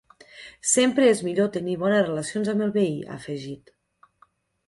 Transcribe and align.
Sempre 0.75 1.09
és 1.09 1.19
millor 1.25 1.51
tenir 1.57 1.75
bones 1.83 2.01
relacions 2.07 2.49
amb 2.53 2.65
el 2.67 2.73
veí, 2.79 2.95
ha 3.09 3.19
afegit. 3.21 3.71